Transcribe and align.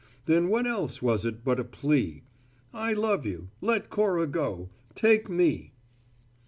Then 0.25 0.47
what 0.47 0.65
else 0.65 0.99
was 1.03 1.25
it 1.25 1.43
but 1.43 1.59
a 1.59 1.63
plea? 1.63 2.23
"I 2.73 2.93
love 2.93 3.23
you. 3.23 3.51
Let 3.61 3.91
Cora 3.91 4.25
go. 4.25 4.71
Take 4.95 5.29
me." 5.29 5.73